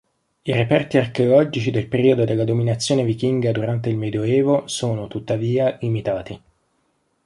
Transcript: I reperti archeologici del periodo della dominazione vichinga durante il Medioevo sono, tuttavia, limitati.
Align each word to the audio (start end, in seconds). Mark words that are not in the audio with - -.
I 0.41 0.51
reperti 0.53 0.97
archeologici 0.97 1.69
del 1.69 1.87
periodo 1.87 2.25
della 2.25 2.43
dominazione 2.43 3.03
vichinga 3.03 3.51
durante 3.51 3.89
il 3.89 3.97
Medioevo 3.97 4.63
sono, 4.67 5.05
tuttavia, 5.07 5.77
limitati. 5.79 6.41